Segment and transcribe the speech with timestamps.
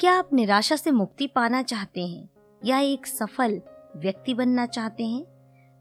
[0.00, 2.28] क्या आप निराशा से मुक्ति पाना चाहते हैं
[2.64, 3.60] या एक सफल
[3.96, 5.24] व्यक्ति बनना चाहते हैं?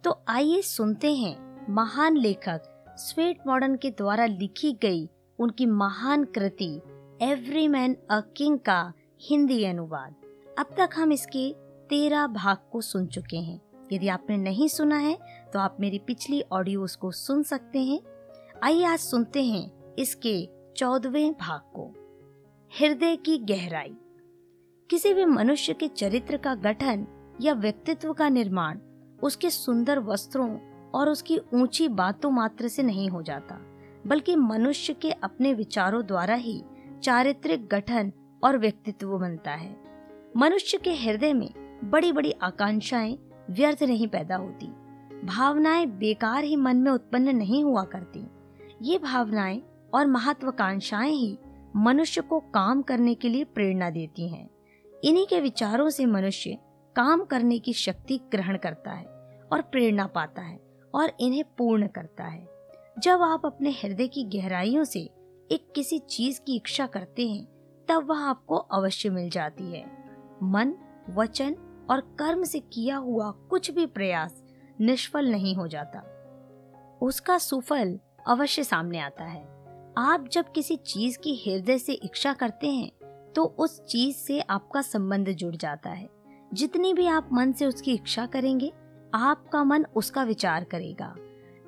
[0.04, 2.62] तो आइए सुनते हैं महान लेखक
[3.00, 5.08] स्वेट मॉडर्न के द्वारा लिखी गई
[5.40, 6.82] उनकी महान कृति,
[7.22, 8.82] एवरी मैन अ किंग का
[9.22, 10.16] हिंदी अनुवाद।
[10.60, 11.52] अब तक हम इसके
[11.90, 13.60] तेरह भाग को सुन चुके हैं।
[13.94, 15.18] यदि आपने नहीं सुना है
[15.54, 18.00] तो आप मेरी पिछली ऑडियोज को सुन सकते हैं।
[18.64, 20.38] आइए आज सुनते हैं इसके
[20.78, 21.92] चौदहवें भाग को।
[22.72, 23.96] हृदय की गहराई
[24.90, 27.06] किसी भी मनुष्य के चरित्र का गठन
[27.42, 28.80] या व्यक्तित्व का निर्माण
[29.24, 30.50] उसके सुंदर वस्त्रों
[30.94, 33.60] और उसकी ऊँची बातों मात्र से नहीं हो जाता,
[34.08, 36.64] बल्कि मनुष्य के अपने विचारों द्वारा ही
[37.04, 38.12] चारित्रिक गठन
[38.44, 39.76] और व्यक्तित्व बनता है।
[40.38, 41.50] मनुष्य के हृदय में
[41.84, 43.18] बड़ी बड़ी आकांक्षाएँ
[43.50, 44.68] व्यर्थ नहीं पैदा होती।
[45.26, 48.28] भावनाएँ बेकार ही मन में उत्पन्न नहीं हुआ करती।
[48.82, 49.62] ये भावनाएँ
[49.94, 51.38] और महत्वाकांक्षाएँ ही
[51.76, 54.59] मनुष्य को काम करने के लिए प्रेरणा देती हैं।
[55.04, 56.58] इन्हीं के विचारों से मनुष्य
[56.96, 59.06] काम करने की शक्ति ग्रहण करता है
[59.54, 60.60] और प्रेरणा पाता है
[60.96, 62.48] और इन्हें पूर्ण करता है।
[63.00, 65.00] जब आप अपने हृदय की गहराइयों से
[65.52, 67.46] एक किसी चीज़ की इच्छा करते हैं,
[67.88, 69.86] तब वह आपको अवश्य मिल जाती है।
[70.44, 70.74] मन,
[71.10, 71.56] वचन
[71.90, 74.44] और कर्म से किया हुआ कुछ भी प्रयास
[74.82, 76.00] निष्फल नहीं हो जाता।
[77.02, 79.44] उसका सुफल अवश्य सामने आता है।
[79.98, 82.92] आप जब किसी चीज़ की हृदय से इच्छा करते हैं
[83.36, 86.10] तो उस चीज़ से आपका संबंध जुड़ जाता है।
[86.54, 88.74] जितनी भी आप मन से उसकी इच्छा करेंगे,
[89.14, 91.16] आपका मन उसका विचार करेगा।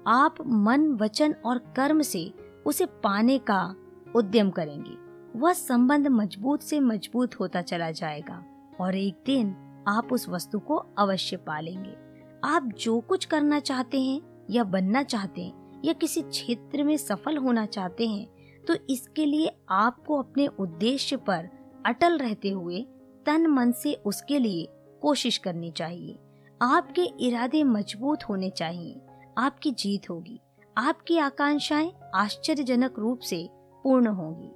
[0.08, 2.34] आप मन, वचन और कर्म से
[2.66, 3.76] उसे पाने का
[4.16, 8.44] उद्यम करेंगे। वह संबंध मज़बूत से मज़बूत होता चला जाएगा
[8.81, 9.56] और एक दिन
[9.88, 11.96] आप उस वस्तु को अवश्य पालेंगे।
[12.44, 17.38] आप जो कुछ करना चाहते हैं या बनना चाहते हैं या किसी क्षेत्र में सफल
[17.38, 18.28] होना चाहते हैं
[18.67, 21.50] तो इसके लिए आपको अपने उद्देश्य पर
[21.86, 22.81] अटल रहते हुए
[23.26, 24.68] तन मन से उसके लिए
[25.02, 26.18] कोशिश करनी चाहिए।
[26.62, 29.00] आपके इरादे मज़बूत होने चाहिए।
[29.38, 30.40] आपकी जीत होगी।
[30.78, 33.47] आपकी आकांक्षाएँ आश्चर्यजनक रूप से
[33.84, 34.52] पूर्ण होंगी।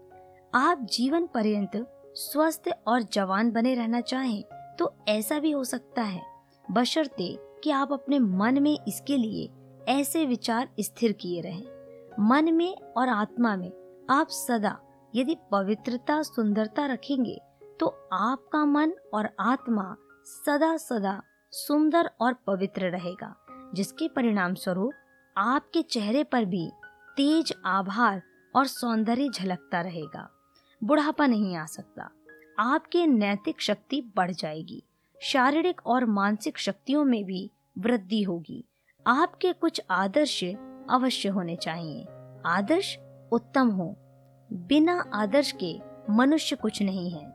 [0.55, 1.71] आप जीवन पर्यंत
[2.15, 4.43] स्वस्थ और जवान बने रहना चाहें
[4.79, 6.21] तो ऐसा भी हो सकता है।
[6.65, 9.49] बशर्ते कि आप अपने मन में इसके लिए
[9.87, 11.63] ऐसे विचार स्थिर किए रहें।
[12.19, 13.71] मन में और आत्मा में
[14.09, 14.77] आप सदा
[15.15, 17.37] यदि पवित्रता, सुंदरता रखेंगे
[17.79, 19.95] तो आपका मन और आत्मा
[20.25, 21.21] सदा सदा
[21.51, 23.35] सुंदर और पवित्र रहेगा,
[23.75, 24.93] जिसके परिणाम स्वरूप
[25.37, 26.69] आपके चेहरे पर भी
[27.17, 28.21] तेज आभार
[28.55, 30.29] और सौंदर्य झलकता रहेगा।
[30.81, 32.09] बुढ़ापा नहीं आ सकता।
[32.59, 34.83] आपकी नैतिक शक्ति बढ़ जाएगी।
[35.21, 38.63] शारीरिक और मानसिक शक्तियों में भी वृद्धि होगी।
[39.05, 40.43] आपके कुछ आदर्श
[40.89, 42.05] अवश्य होने चाहिए।
[42.45, 42.97] आदर्श
[43.31, 43.95] उत्तम हो।
[44.49, 45.75] बिना आदर्श के
[46.09, 47.25] मनुष्य कुछ नहीं है।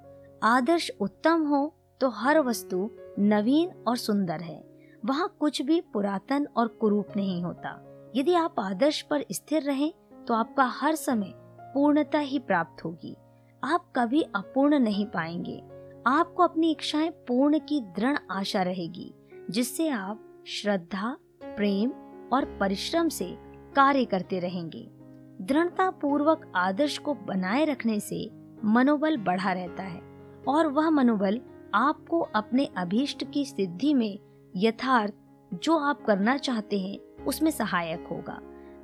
[0.42, 4.62] आदर्श उत्तम हो तो हर वस्तु नवीन और सुंदर है।
[5.04, 7.70] वहाँ कुछ भी पुरातन और कुरूप नहीं होता।
[8.16, 9.92] यदि आप आदर्श पर स्थिर रहें
[10.26, 11.32] तो आपका हर समय
[11.74, 13.16] पूर्णता ही प्राप्त होगी।
[13.64, 15.60] आप कभी अपूर्ण नहीं पाएँगे।
[16.06, 19.12] आपको अपनी इच्छाएँ पूर्ण की दृढ़ आशा रहेगी,
[19.50, 21.90] जिससे आप श्रद्धा, प्रेम
[22.32, 23.34] और परिश्रम से
[23.76, 24.88] कार्य करते रहेंगे।
[25.40, 28.30] दृढ़ता पूर्वक आदर्श को बनाए रखने से
[28.64, 30.00] मनोबल बढ़ा रहता है
[30.48, 31.40] और वह मनोबल
[31.74, 34.18] आपको अपने अभीष्ट की सिद्धि में
[34.56, 35.14] यथार्थ
[35.54, 38.38] जो आप करना चाहते हैं, उसमें सहायक होगा।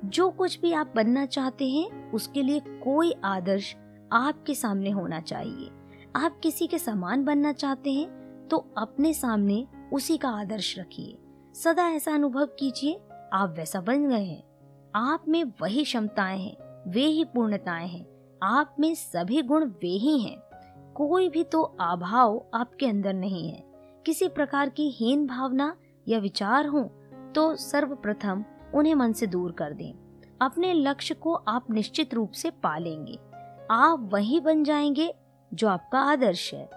[0.05, 3.75] जो कुछ भी आप बनना चाहते हैं, उसके लिए कोई आदर्श
[4.11, 5.69] आपके सामने होना चाहिए।
[6.15, 11.17] आप किसी के समान बनना चाहते हैं तो अपने सामने उसी का आदर्श रखिए।
[11.55, 13.01] सदा ऐसा अनुभव कीजिए,
[13.33, 14.46] आप वैसा बन गए हैं।
[14.95, 16.57] आप में वही क्षमताएँ हैं,
[16.91, 18.05] वे ही पूर्णताएँ हैं।
[18.43, 20.39] आप में सभी गुण वे ही हैं।
[20.93, 23.63] कोई भी तो अभाव आपके अंदर नहीं है।
[24.05, 25.75] किसी प्रकार की हीन भावना
[26.07, 26.81] या विचार हो
[27.35, 29.93] तो सर्वप्रथम उन्हें मन से दूर कर दें।
[30.41, 33.19] अपने लक्ष्य को आप निश्चित रूप से पालेंगे
[33.71, 35.13] आप वही बन जाएँगे
[35.53, 36.69] जो आपका आदर्श है।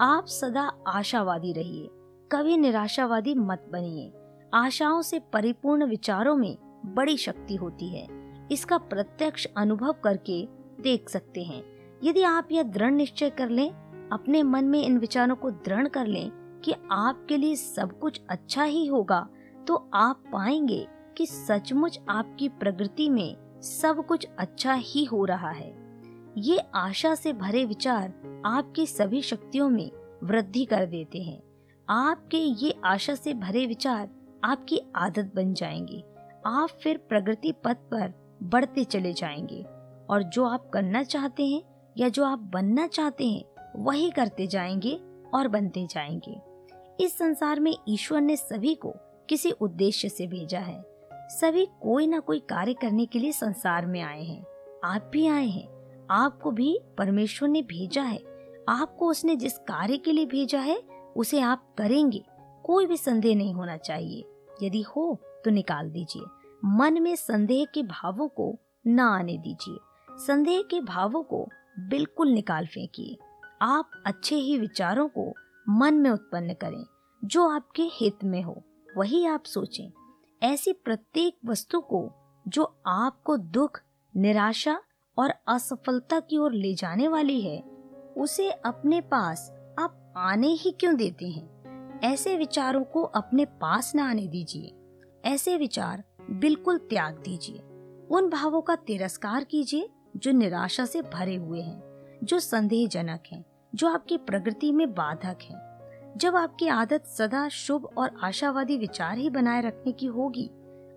[0.00, 1.88] आप सदा आशावादी रहिए।
[2.32, 4.12] कभी निराशावादी मत बनिए।
[4.54, 6.56] आशाओं से परिपूर्ण विचारों में
[6.86, 8.06] बड़ी शक्ति होती है।
[8.52, 10.44] इसका प्रत्यक्ष अनुभव करके
[10.80, 11.62] देख सकते हैं।
[12.04, 13.70] यदि आप यह दृढ़ निश्चय कर लें,
[14.12, 16.30] अपने मन में इन विचारों को दृढ़ कर लें
[16.64, 19.28] कि आपके लिए सब कुछ अच्छा ही होगा
[19.66, 20.86] तो आप पाएँगे
[21.16, 25.72] कि सचमुच आपकी प्रगति में सब कुछ अच्छा ही हो रहा है।
[26.38, 29.90] ये आशा से भरे विचार आपकी सभी शक्तियों में
[30.24, 31.42] वृद्धि कर देते हैं।
[31.88, 34.08] आपके ये आशा से भरे विचार
[34.44, 36.02] आपकी आदत बन जाएँगे।
[36.48, 39.62] आप फिर प्रगति पथ पर बढ़ते चले जाएँगे
[40.10, 41.62] और जो आप करना चाहते हैं
[41.96, 43.44] या जो आप बनना चाहते हैं,
[43.76, 45.00] वही करते जाएँगे
[45.34, 46.40] और बनते जाएँगे।
[47.04, 48.92] इस संसार में ईश्वर ने सभी को
[49.28, 54.02] किसी उद्देश्य से भेजा है। सभी कोई ना कोई कार्य करने के लिए संसार में
[54.02, 54.44] आए हैं।
[54.84, 55.68] आप भी आए हैं।
[56.10, 58.20] आपको भी परमेश्वर ने भेजा है।
[58.68, 60.82] आपको उसने जिस कार्य के लिए भेजा है,
[61.16, 62.24] उसे आप करेंगे।
[62.64, 64.24] कोई भी संदेह नहीं होना चाहिए।
[64.62, 66.22] यदि हो तो निकाल दीजिए।
[66.64, 69.78] मन में संदेह के भावों को न आने दीजिए।
[70.10, 73.18] संदेह के भावों को बिल्कुल निकाल फेंकिए।
[73.62, 75.34] आप अच्छे ही विचारों को
[75.68, 76.84] मन में उत्पन्न करें,
[77.24, 78.62] जो आपके हित में हो,
[78.96, 79.92] वही आप सोचें।
[80.42, 82.12] ऐसी प्रत्येक वस्तु को,
[82.48, 83.80] जो आपको दुख,
[84.16, 84.80] निराशा
[85.18, 87.62] और असफलता की ओर ले जाने वाली है,
[88.16, 91.58] उसे अपने पास आप आने ही क्यों देते हैं?
[92.00, 94.74] ऐसे विचारों को अपने पास न आने दीजिए।
[95.24, 97.58] ऐसे विचार बिल्कुल त्याग दीजिए।
[98.10, 101.82] उन भावों का तिरस्कार कीजिए जो निराशा से भरे हुए हैं
[102.24, 103.44] जो संदेहजनक हैं,
[103.74, 109.30] जो आपकी प्रगति में बाधक हैं। जब आपकी आदत सदा शुभ और आशावादी विचार ही
[109.30, 110.46] बनाए रखने की होगी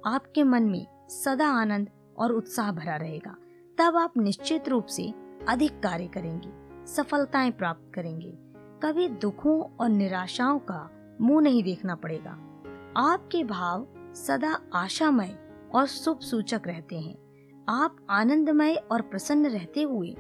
[0.06, 3.36] आपके मन में सदा आनंद और उत्साह भरा रहेगा।
[3.78, 5.14] तब आप निश्चित रूप से
[5.50, 8.38] अधिक कार्य करेंगे सफलताएँ प्राप्त करेंगे।
[8.84, 10.90] कभी दुखों और निराशाओं का
[11.22, 12.32] मुँह नहीं देखना पड़ेगा।
[12.98, 15.38] आपके भाव सदा आशामय
[15.76, 17.16] और शुभ सूचक रहते हैं।
[17.70, 20.14] आप आनंदमय और प्रसन्न रहते हुए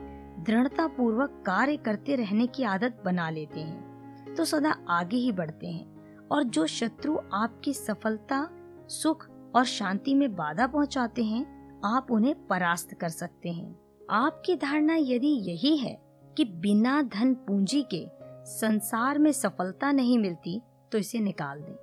[0.46, 5.68] दृढ़ता पूर्वक कार्य करते रहने की आदत बना लेते हैं तो सदा आगे ही बढ़ते
[5.68, 8.48] हैं और जो शत्रु आपकी सफलता,
[8.90, 11.46] सुख और शांति में बाधा पहुंचाते हैं,
[11.86, 13.76] आप उन्हें परास्त कर सकते हैं।
[14.12, 15.98] आपकी धारणा यदि यही है
[16.38, 18.06] कि बिना धन पूंजी के
[18.46, 20.62] संसार में सफलता नहीं मिलती
[20.92, 21.76] तो इसे निकाल दें।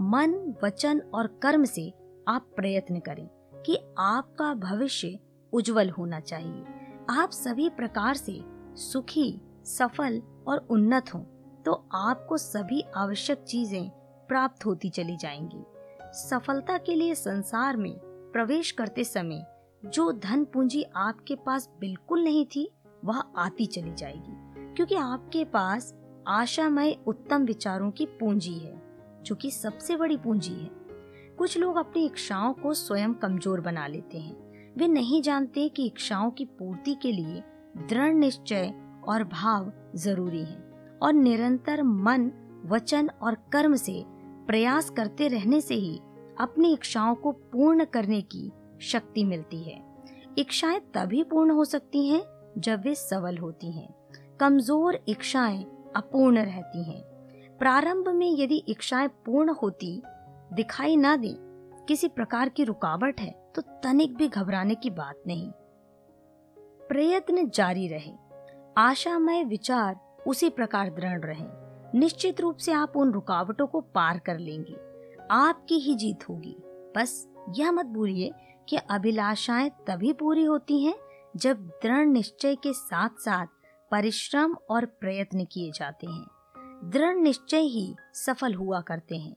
[0.00, 1.92] मन, वचन और कर्म से
[2.28, 3.26] आप प्रयत्न करें
[3.66, 5.18] कि आपका भविष्य
[5.52, 6.64] उज्जवल होना चाहिए।
[7.10, 8.38] आप सभी प्रकार से
[8.76, 11.22] सुखी, सफल और उन्नत हों
[11.62, 13.88] तो आपको सभी आवश्यक चीज़ें
[14.28, 15.64] प्राप्त होती चली जाएँगी।
[16.20, 17.94] सफलता के लिए संसार में
[18.32, 19.46] प्रवेश करते समय
[19.82, 22.70] जो धन पूंजी आपके पास बिल्कुल नहीं थी,
[23.04, 25.94] वह आती चली जाएगी, क्योंकि आपके पास
[26.28, 28.87] आशामय उत्तम विचारों की पूंजी है।
[29.28, 30.70] जो कि सबसे बड़ी पूंजी है।
[31.36, 36.30] कुछ लोग अपनी इच्छाओं को स्वयं कमज़ोर बना लेते हैं। वे नहीं जानते कि इच्छाओं
[36.30, 37.42] की पूर्ति के लिए
[37.88, 38.72] दृढ़ निश्चय
[39.08, 40.56] और भाव ज़रूरी है
[41.02, 42.30] और निरंतर मन,
[42.66, 44.02] वचन और कर्म से
[44.46, 46.00] प्रयास करते रहने से ही
[46.40, 48.50] अपनी इच्छाओं को पूर्ण करने की
[48.82, 49.80] शक्ति मिलती है।
[50.38, 52.22] इच्छाएँ तभी पूर्ण हो सकती हैं
[52.58, 53.88] जब वे सबल होती हैं।
[54.40, 55.64] कमज़ोर इच्छाएँ
[55.96, 57.17] अपूर्ण रहती हैं।
[57.58, 60.02] प्रारंभ में यदि इच्छाएँ पूर्ण होती,
[60.52, 61.34] दिखाई ना दे,
[61.88, 65.50] किसी प्रकार की रुकावट है तो तनिक भी घबराने की बात नहीं।
[66.88, 68.12] प्रयत्न जारी रहे।
[68.78, 71.44] आशामय विचार उसी प्रकार दृढ़ रहे।
[71.98, 74.76] निश्चित रूप से आप उन रुकावटों को पार कर लेंगे।
[75.30, 76.56] आपकी ही जीत होगी।
[76.96, 77.28] बस
[77.58, 78.32] यह मत भूलिए
[78.68, 80.94] कि अभिलाषाएँ तभी पूरी होती हैं,
[81.36, 83.46] जब दृढ़ निश्चय के साथ साथ
[83.90, 86.26] परिश्रम और प्रयत्न किए जाते हैं।
[86.84, 89.34] दृढ़ निश्चय ही सफल हुआ करते हैं।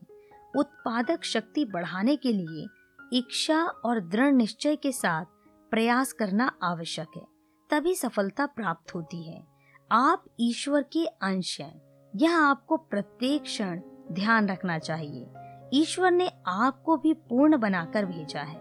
[0.54, 2.66] उत्पादक शक्ति बढ़ाने के लिए
[3.12, 5.24] इच्छा और दृढ़ निश्चय के साथ
[5.72, 7.22] प्रयास करना आवश्यक है,
[7.70, 9.42] तभी सफलता प्राप्त होती है।
[9.90, 11.80] आप ईश्वर के अंश हैं,
[12.14, 13.80] यह आपको प्रत्येक क्षण
[14.12, 15.26] ध्यान रखना चाहिए।
[15.74, 18.60] ईश्वर ने आपको भी पूर्ण बनाकर भेजा है।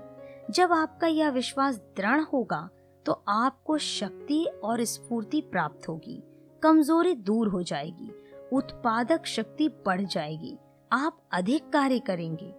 [0.49, 2.69] जब आपका यह विश्वास दृढ़ होगा
[3.05, 6.21] तो आपको शक्ति और स्फूर्ति प्राप्त होगी,
[6.63, 8.11] कमज़ोरी दूर हो जाएगी
[8.51, 10.57] उत्पादक शक्ति बढ़ जाएगी।
[10.91, 12.55] आप अधिक कार्य करेंगे।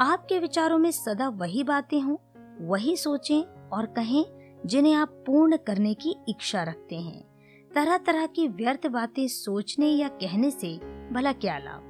[0.00, 2.16] आपके विचारों में सदा वही बातें हों,
[2.66, 4.24] वही सोचें और कहें
[4.66, 7.24] जिन्हें आप पूर्ण करने की इच्छा रखते हैं।
[7.74, 10.78] तरह तरह की व्यर्थ बातें सोचने या कहने से
[11.12, 11.88] भला क्या लाभ?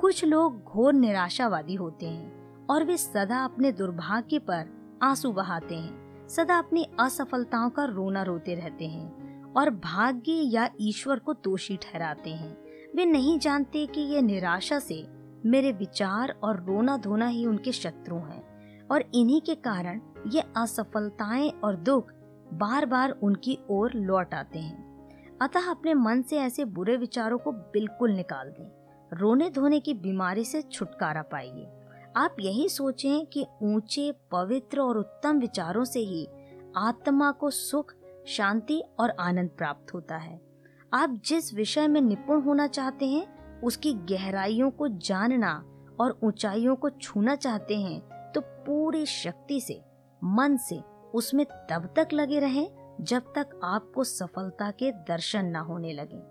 [0.00, 6.28] कुछ लोग घोर निराशावादी होते हैं और वे सदा अपने दुर्भाग्य पर आँसू बहाते हैं,
[6.28, 12.30] सदा अपनी असफलताओं का रोना रोते रहते हैं और भाग्य या ईश्वर को दोषी ठहराते
[12.30, 12.67] हैं।
[12.98, 15.06] वे नहीं जानते कि ये निराशा से
[15.46, 21.50] मेरे विचार और रोना धोना ही उनके शत्रु हैं और इन्हीं के कारण ये असफलताएँ
[21.50, 22.12] और दुख
[22.54, 25.08] बार बार उनकी ओर लौट आते हैं।
[25.42, 28.70] अतः अपने मन से ऐसे बुरे विचारों को बिल्कुल निकाल दें।
[29.18, 31.70] रोने धोने की बीमारी से छुटकारा पाइए।
[32.16, 36.28] आप यही सोचें कि ऊँचे, पवित्र और उत्तम विचारों से ही
[36.76, 37.94] आत्मा को सुख,
[38.26, 40.47] शांति और आनंद प्राप्त होता है।
[40.92, 45.64] आप जिस विषय में निपुण होना चाहते हैं, उसकी गहराइयों को जानना
[46.00, 48.00] और ऊंचाइयों को छूना चाहते हैं
[48.34, 49.80] तो पूरी शक्ति से,
[50.24, 50.80] मन से
[51.14, 56.22] उसमें तब तक लगे रहें, जब तक आपको सफलता के दर्शन न होने लगे।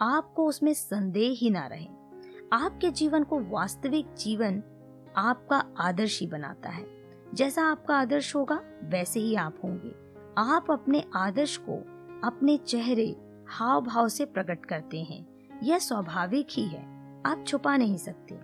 [0.00, 1.86] आपको उसमें संदेह ही ना रहे।
[2.52, 4.62] आपके जीवन को वास्तविक जीवन
[5.16, 6.86] आपका आदर्श ही बनाता है।
[7.34, 9.94] जैसा आपका आदर्श होगा, वैसे ही आप होंगे।
[10.38, 11.78] आप अपने आदर्श को,
[12.26, 13.14] अपने चेहरे
[13.48, 15.26] हाव भाव से प्रकट करते हैं।
[15.62, 16.82] यह स्वाभाविक ही है।
[17.26, 18.34] आप छुपा नहीं सकते।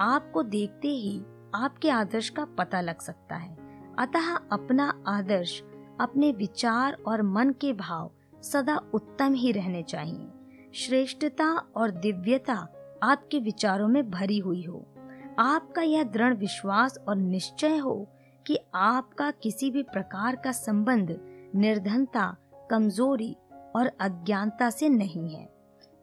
[0.00, 1.22] आपको देखते ही
[1.54, 3.56] आपके आदर्श का पता लग सकता है।
[3.98, 5.62] अतः अपना आदर्श,
[6.00, 8.10] अपने विचार और मन के भाव
[8.42, 10.28] सदा उत्तम ही रहने चाहिए।
[10.74, 12.68] श्रेष्ठता और दिव्यता
[13.02, 14.86] आपके विचारों में भरी हुई हो।
[15.38, 18.08] आपका यह दृढ़ विश्वास और निश्चय हो
[18.46, 21.20] कि आपका किसी भी प्रकार का संबंध,
[21.54, 22.36] निर्धनता,
[22.70, 23.36] कमज़ोरी
[23.76, 25.52] और अज्ञानता से नहीं है।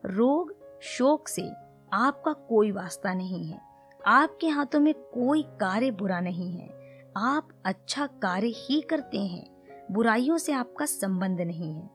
[0.06, 1.52] रोग शोक से
[1.94, 3.62] आपका कोई वास्ता नहीं है।
[4.08, 6.70] आपके हाथों में कोई कार्य बुरा नहीं है।
[7.18, 9.60] आप अच्छा कार्य ही करते हैं।
[9.92, 11.90] बुराइयों से आपका संबंध नहीं है।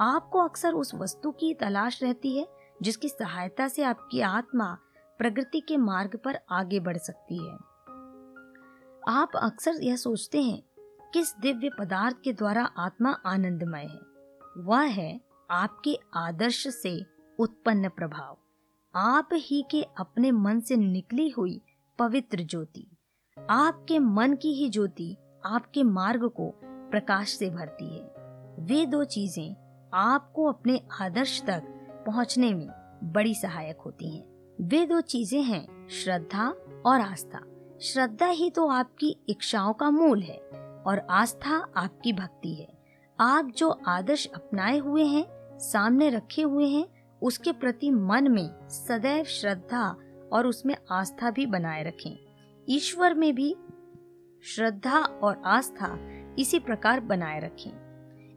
[0.00, 2.48] आपको अक्सर उस वस्तु की तलाश रहती है,
[2.82, 4.78] जिसकी सहायता से आपकी आत्मा
[5.18, 7.54] प्रगति के मार्ग पर आगे बढ़ सकती है।
[9.08, 10.62] आप अक्सर यह सोचते हैं,
[11.14, 14.09] किस दिव्य पदार्थ के द्वारा आत्मा आनंदमय है?
[14.60, 17.00] वह है आपके आदर्श से
[17.38, 18.36] उत्पन्न प्रभाव।
[18.94, 21.60] आप ही के अपने मन से निकली हुई
[21.98, 22.86] पवित्र ज्योति,
[23.36, 28.02] आपके मन की ही ज्योति आपके मार्ग को प्रकाश से भरती है।
[28.60, 29.54] वे दो चीज़ें
[29.94, 31.62] आपको अपने आदर्श तक
[32.06, 32.68] पहुँचने में
[33.04, 36.48] बड़ी सहायक होती हैं। वे दो चीज़ें हैं श्रद्धा
[36.86, 37.40] और आस्था।
[37.82, 40.38] श्रद्धा ही तो आपकी इच्छाओं का मूल है
[40.86, 42.69] और आस्था आपकी भक्ति है।
[43.20, 45.26] आप जो आदर्श अपनाए हुए हैं,
[45.58, 49.96] सामने रखे हुए हैं, उसके प्रति मन में सदैव श्रद्धा
[50.32, 52.18] और उसमें आस्था भी बनाए रखें।
[52.68, 53.56] ईश्वर में भी
[54.44, 55.98] श्रद्धा और आस्था
[56.38, 57.70] इसी प्रकार बनाए रखें।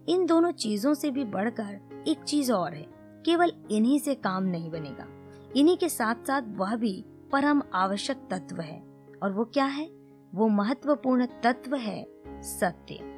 [0.09, 2.87] इन दोनों चीज़ों से भी बढ़कर एक चीज़ और है,
[3.25, 5.07] केवल इन्हीं से काम नहीं बनेगा।
[5.55, 8.83] इन्हीं के साथ साथ वह भी परम आवश्यक तत्व है।
[9.23, 9.85] और वो क्या है?
[10.35, 13.12] वो महत्वपूर्ण तत्व है सत्य।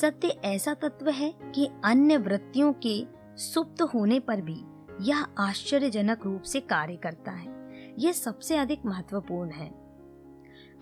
[0.00, 4.64] सत्य ऐसा तत्व है कि अन्य वृत्तियों के सुप्त होने पर भी
[5.00, 9.68] यह आश्चर्यजनक रूप से कार्य करता है। यह सबसे अधिक महत्वपूर्ण है।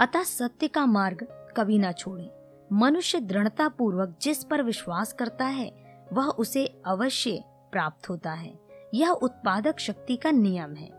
[0.00, 2.31] अतः सत्य का मार्ग कभी ना छोड़े।
[2.73, 5.73] मनुष्य दृढ़ता पूर्वक जिस पर विश्वास करता है,
[6.12, 8.59] वह उसे अवश्य प्राप्त होता है।
[8.95, 10.90] यह उत्पादक शक्ति का नियम है।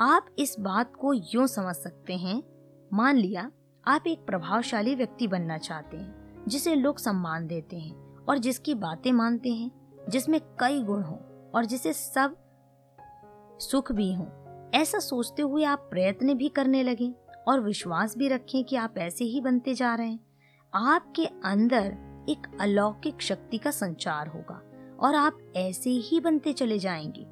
[0.00, 2.42] आप इस बात को यूँ समझ सकते हैं,
[2.92, 3.50] मान लिया,
[3.86, 6.17] आप एक प्रभावशाली व्यक्ति बनना चाहते हैं।
[6.48, 9.70] जिसे लोग सम्मान देते हैं और जिसकी बातें मानते हैं,
[10.08, 12.36] जिसमें कई गुण हो और जिसे सब
[13.60, 14.26] सुख भी हो।
[14.74, 17.14] ऐसा सोचते हुए आप प्रयत्न भी करने लगे
[17.48, 20.20] और विश्वास भी रखें कि आप ऐसे ही बनते जा रहे हैं।
[20.74, 21.96] आपके अंदर
[22.28, 24.62] एक अलौकिक शक्ति का संचार होगा
[25.00, 27.26] और आप ऐसे ही बनते चले जाएँगे।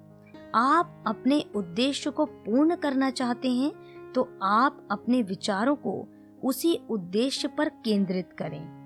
[0.54, 6.08] आप अपने उद्देश्य को पूर्ण करना चाहते हैं तो आप अपने विचारों को
[6.44, 8.85] उसी उद्देश्य पर केंद्रित करें।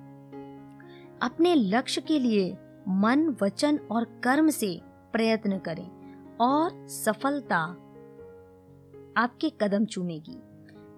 [1.23, 2.53] अपने लक्ष्य के लिए
[2.89, 4.81] मन, वचन और कर्म से
[5.13, 5.89] प्रयत्न करें
[6.37, 7.59] और सफलता
[9.17, 10.39] आपके कदम चूमेगी।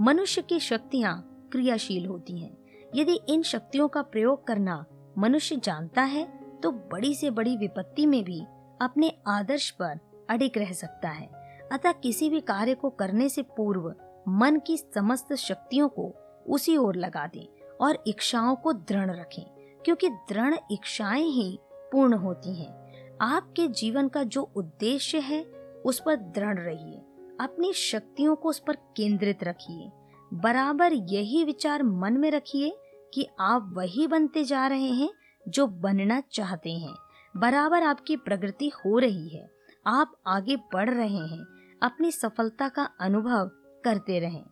[0.00, 2.56] मनुष्य की शक्तियाँ क्रियाशील होती हैं।
[2.94, 4.84] यदि इन शक्तियों का प्रयोग करना
[5.18, 6.24] मनुष्य जानता है
[6.60, 8.40] तो बड़ी से बड़ी विपत्ति में भी
[8.82, 9.98] अपने आदर्श पर
[10.30, 11.26] अडिग रह सकता है।
[11.72, 13.94] अतः किसी भी कार्य को करने से पूर्व
[14.28, 16.12] मन की समस्त शक्तियों को
[16.48, 17.46] उसी ओर लगा दें
[17.80, 19.44] और इच्छाओं को दृढ़ रखें।
[19.84, 22.82] क्योंकि दृढ़ इच्छाएँ ही पूर्ण होती हैं।
[23.20, 25.42] आपके जीवन का जो उद्देश्य है,
[25.86, 26.98] उस पर दृढ़ रहिए।
[27.40, 29.90] अपनी शक्तियों को उस पर केंद्रित रखिए।
[30.34, 32.76] बराबर यही विचार मन में रखिए
[33.14, 35.10] कि आप वही बनते जा रहे हैं
[35.48, 36.94] जो बनना चाहते हैं।
[37.36, 39.50] बराबर आपकी प्रगति हो रही है।
[39.86, 41.44] आप आगे बढ़ रहे हैं।
[41.82, 43.50] अपनी सफलता का अनुभव
[43.84, 44.44] करते रहें।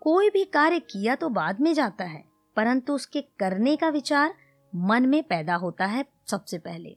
[0.00, 4.34] कोई भी कार्य किया तो बाद में जाता है। परंतु उसके करने का विचार
[4.74, 6.96] मन में पैदा होता है सबसे पहले।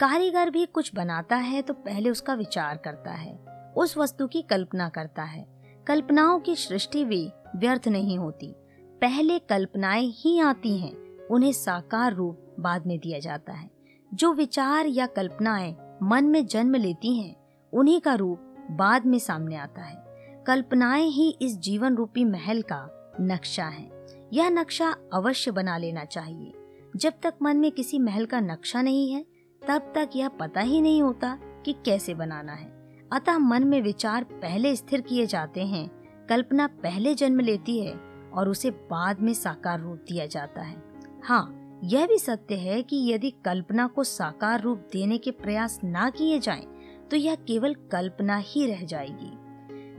[0.00, 3.38] कारीगर भी कुछ बनाता है तो पहले उसका विचार करता है,
[3.76, 10.12] उस वस्तु की कल्पना करता है। कल्पनाओं की सृष्टि भी व्यर्थ नहीं होती। पहले कल्पनाएँ
[10.16, 13.70] ही आती हैं, उन्हें साकार रूप बाद में दिया जाता है।
[14.14, 17.36] जो विचार या कल्पनाएँ मन में जन्म लेती हैं,
[17.72, 20.04] उन्हीं का रूप बाद में सामने आता है।
[20.46, 23.99] कल्पनाएँ ही इस जीवन रूपी महल का नक्शा है।
[24.32, 26.52] यह नक्शा अवश्य बना लेना चाहिए।
[26.96, 29.24] जब तक मन में किसी महल का नक्शा नहीं है
[29.68, 34.24] तब तक यह पता ही नहीं होता कि कैसे बनाना है। अतः मन में विचार
[34.24, 35.88] पहले स्थिर किए जाते हैं
[36.28, 37.94] कल्पना पहले जन्म लेती है
[38.34, 40.82] और उसे बाद में साकार रूप दिया जाता है।
[41.24, 46.10] हाँ यह भी सत्य है कि यदि कल्पना को साकार रूप देने के प्रयास ना
[46.10, 46.66] किए जाएँ,
[47.10, 49.32] तो यह केवल कल्पना ही रह जाएगी।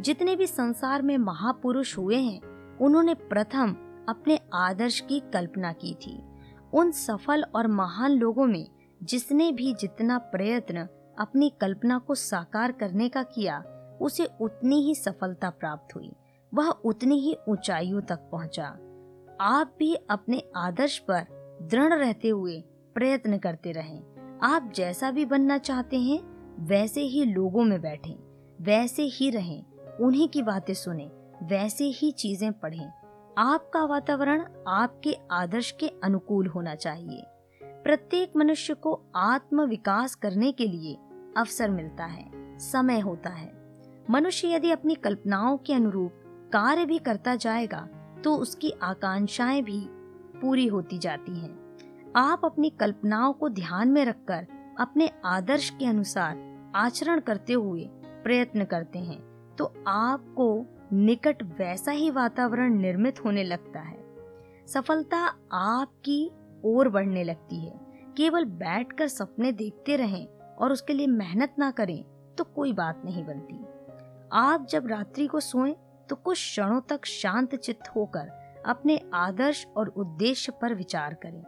[0.01, 2.41] जितने भी संसार में महापुरुष हुए हैं
[2.77, 3.75] उन्होंने प्रथम
[4.09, 6.23] अपने आदर्श की कल्पना की थी।
[6.73, 8.67] उन सफल और महान लोगों में
[9.03, 10.87] जिसने भी जितना प्रयत्न
[11.19, 13.63] अपनी कल्पना को साकार करने का किया,
[14.01, 16.11] उसे उतनी ही सफलता प्राप्त हुई।
[16.53, 18.65] वह उतनी ही ऊंचाइयों तक पहुँचा।
[19.41, 21.25] आप भी अपने आदर्श पर
[21.71, 22.63] दृढ़ रहते हुए
[22.95, 24.01] प्रयत्न करते रहें।
[24.43, 26.19] आप जैसा भी बनना चाहते हैं,
[26.59, 28.15] वैसे ही लोगों में बैठें,
[28.61, 29.63] वैसे ही रहें,
[30.01, 31.11] उन्हीं की बातें सुने,
[31.43, 33.00] वैसे ही चीज़ें पढ़ें।
[33.37, 37.23] आपका वातावरण आपके आदर्श के अनुकूल होना चाहिए
[37.63, 40.97] प्रत्येक मनुष्य को आत्म विकास करने के लिए
[41.37, 43.51] अवसर मिलता है, समय होता है
[44.09, 46.11] मनुष्य यदि अपनी कल्पनाओं के अनुरूप
[46.53, 47.87] कार्य भी करता जाएगा
[48.23, 49.85] तो उसकी आकांक्षाएँ भी
[50.41, 51.77] पूरी होती जाती हैं।
[52.15, 54.47] आप अपनी कल्पनाओं को ध्यान में रखकर
[54.79, 59.21] अपने आदर्श के अनुसार आचरण करते हुए प्रयत्न करते हैं
[59.55, 63.99] तो आपको निकट वैसा ही वातावरण निर्मित होने लगता है।
[64.67, 65.17] सफलता
[65.53, 66.31] आपकी
[66.65, 67.79] ओर बढ़ने लगती है।
[68.17, 72.03] केवल बैठकर सपने देखते रहें और उसके लिए मेहनत ना करें
[72.37, 73.59] तो कोई बात नहीं बनती।
[74.33, 75.75] आप जब रात्रि को सोएँ
[76.09, 78.29] तो कुछ क्षणों तक शांत चित्त होकर
[78.65, 81.43] अपने आदर्श और उद्देश्य पर विचार करें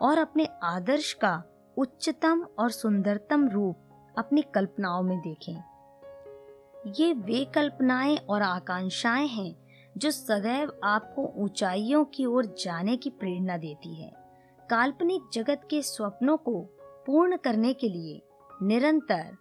[0.00, 1.42] और अपने आदर्श का
[1.76, 5.56] उच्चतम और सुंदरतम रूप अपनी कल्पनाओं में देखें।
[6.86, 9.54] ये वे कल्पनाएँ और आकांक्षाएँ हैं,
[9.98, 14.12] जो सदैव आपको ऊंचाइयों की ओर जाने की प्रेरणा देती है।
[14.70, 16.60] काल्पनिक जगत के स्वप्नों को
[17.06, 18.22] पूर्ण करने के लिए
[18.62, 19.36] निरंतर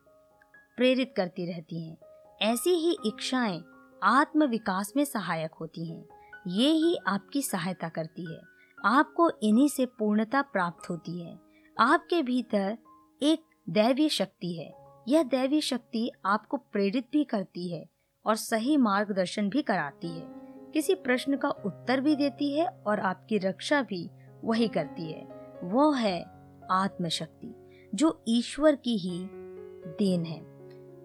[0.78, 1.98] प्रेरित करती रहती हैं।
[2.42, 3.64] ऐसी ही इच्छाएँ
[4.04, 6.06] आत्म विकास में सहायक होती हैं।
[6.48, 8.42] ये ही आपकी सहायता करती है।
[8.86, 11.40] आपको इन्हीं से पूर्णता प्राप्त होती है।
[11.80, 12.78] आपके भीतर
[13.24, 14.77] एक दैवीय शक्ति है।
[15.08, 17.86] यह दैवी शक्ति आपको प्रेरित भी करती है
[18.26, 20.26] और सही मार्गदर्शन भी कराती है।
[20.74, 24.10] किसी प्रश्न का उत्तर भी देती है और आपकी रक्षा भी
[24.44, 25.28] वही करती है।
[25.64, 26.26] वो है
[26.72, 27.54] आत्मशक्ति,
[27.96, 29.28] जो ईश्वर की ही
[29.88, 30.42] देन है।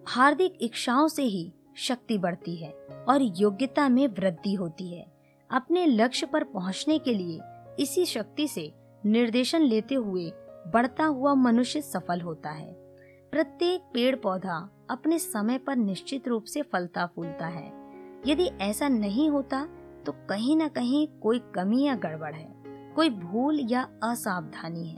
[0.07, 2.71] हार्दिक इच्छाओं से ही शक्ति बढ़ती है
[3.09, 5.05] और योग्यता में वृद्धि होती है।
[5.51, 7.39] अपने लक्ष्य पर पहुँचने के लिए
[7.79, 8.71] इसी शक्ति से
[9.05, 10.31] निर्देशन लेते हुए
[10.67, 12.82] बढ़ता हुआ मनुष्य सफल होता है।
[13.33, 14.55] प्रत्येक पेड़ पौधा
[14.89, 17.71] अपने समय पर निश्चित रूप से फलता फूलता है।
[18.27, 19.63] यदि ऐसा नहीं होता
[20.05, 22.47] तो कहीं न कहीं कोई कमी या गड़बड़ है,
[22.95, 24.97] कोई भूल या असावधानी है।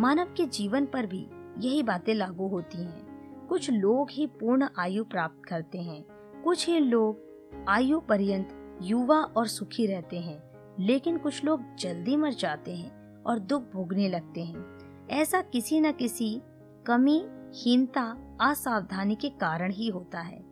[0.00, 1.20] मानव के जीवन पर भी
[1.58, 6.02] यही बातें लागू होती हैं। कुछ लोग ही पूर्ण आयु प्राप्त करते हैं,
[6.44, 10.38] कुछ ही लोग आयु पर्यंत युवा और सुखी रहते हैं,
[10.80, 15.92] लेकिन कुछ लोग जल्दी मर जाते हैं और दुख भोगने लगते हैं। ऐसा किसी न
[15.92, 16.40] किसी
[16.86, 20.44] कमी हीनता असावधानी के कारण ही होता है।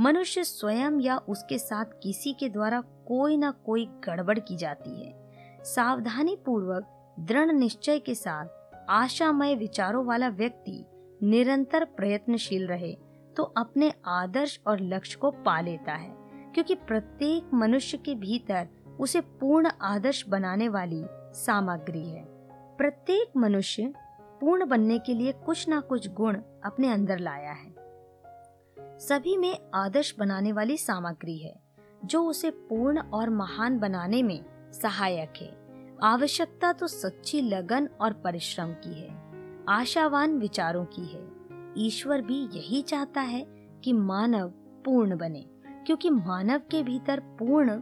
[0.00, 5.32] मनुष्य स्वयं या उसके साथ किसी के द्वारा कोई ना कोई गड़बड़ की जाती है।
[5.64, 8.46] सावधानी पूर्वक दृढ़ निश्चय के साथ,
[8.90, 10.84] आशामय विचारों वाला व्यक्ति
[11.22, 12.96] निरंतर प्रयत्नशील रहे
[13.36, 16.14] तो अपने आदर्श और लक्ष्य को पा लेता है।
[16.54, 18.68] क्योंकि प्रत्येक मनुष्य के भीतर
[19.00, 22.24] उसे पूर्ण आदर्श बनाने वाली सामग्री है।
[22.76, 23.92] प्रत्येक मनुष्य
[24.40, 27.74] पूर्ण बनने के लिए कुछ ना कुछ गुण अपने अंदर लाया है।
[28.98, 31.54] सभी में आदर्श बनाने वाली सामग्री है,
[32.04, 35.48] जो उसे पूर्ण और महान बनाने में सहायक है।
[36.02, 39.10] आवश्यकता तो सच्ची लगन और परिश्रम की है,
[39.68, 41.28] आशावान विचारों की है।
[41.78, 43.44] ईश्वर भी यही चाहता है
[43.84, 44.48] कि मानव
[44.84, 45.44] पूर्ण बने,
[45.86, 47.80] क्योंकि मानव के भीतर पूर्ण,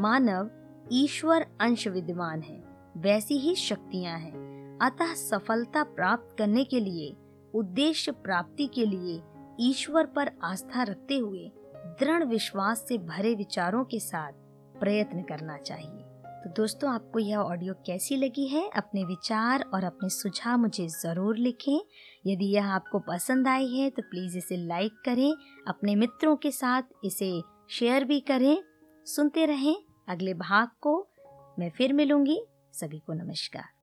[0.00, 0.50] मानव
[0.92, 2.62] ईश्वर अंश विद्यमान है,
[2.96, 4.49] वैसी ही शक्तियाँ हैं।
[4.82, 7.16] अतः सफलता प्राप्त करने के लिए,
[7.54, 9.20] उद्देश्य प्राप्ति के लिए
[9.60, 11.50] ईश्वर पर आस्था रखते हुए
[12.00, 14.32] दृढ़ विश्वास से भरे विचारों के साथ
[14.80, 16.04] प्रयत्न करना चाहिए।
[16.44, 18.68] तो दोस्तों, आपको यह ऑडियो कैसी लगी है?
[18.70, 21.80] अपने विचार और अपने सुझाव मुझे ज़रूर लिखें।
[22.26, 25.32] यदि यह आपको पसंद आई है तो प्लीज़ इसे लाइक करें,
[25.68, 28.56] अपने मित्रों के साथ इसे शेयर भी करें।
[29.06, 29.76] सुनते रहें
[30.08, 30.96] अगले भाग को।
[31.58, 32.40] मैं फिर मिलूँगी।
[32.72, 33.79] सभी को नमस्कार।